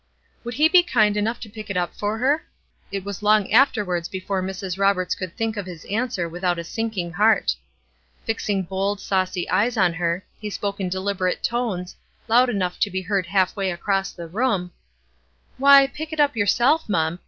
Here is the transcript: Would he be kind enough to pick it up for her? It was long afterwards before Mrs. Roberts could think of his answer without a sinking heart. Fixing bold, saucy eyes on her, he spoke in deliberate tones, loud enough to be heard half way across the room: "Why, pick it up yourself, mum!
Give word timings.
Would 0.43 0.55
he 0.55 0.67
be 0.67 0.81
kind 0.81 1.15
enough 1.15 1.39
to 1.41 1.47
pick 1.49 1.69
it 1.69 1.77
up 1.77 1.93
for 1.93 2.17
her? 2.17 2.43
It 2.91 3.05
was 3.05 3.21
long 3.21 3.51
afterwards 3.53 4.09
before 4.09 4.41
Mrs. 4.41 4.79
Roberts 4.79 5.13
could 5.13 5.37
think 5.37 5.57
of 5.57 5.67
his 5.67 5.85
answer 5.85 6.27
without 6.27 6.57
a 6.57 6.63
sinking 6.63 7.11
heart. 7.13 7.55
Fixing 8.25 8.63
bold, 8.63 8.99
saucy 8.99 9.47
eyes 9.51 9.77
on 9.77 9.93
her, 9.93 10.25
he 10.39 10.49
spoke 10.49 10.79
in 10.79 10.89
deliberate 10.89 11.43
tones, 11.43 11.95
loud 12.27 12.49
enough 12.49 12.79
to 12.79 12.89
be 12.89 13.03
heard 13.03 13.27
half 13.27 13.55
way 13.55 13.69
across 13.69 14.11
the 14.11 14.27
room: 14.27 14.71
"Why, 15.59 15.85
pick 15.85 16.11
it 16.11 16.19
up 16.19 16.35
yourself, 16.35 16.89
mum! 16.89 17.19